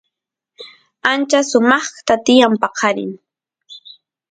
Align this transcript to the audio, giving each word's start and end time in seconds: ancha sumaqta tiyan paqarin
ancha 1.11 1.39
sumaqta 1.49 2.13
tiyan 2.25 2.53
paqarin 2.61 3.11